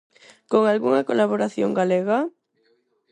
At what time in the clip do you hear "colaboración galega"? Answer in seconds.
1.09-2.19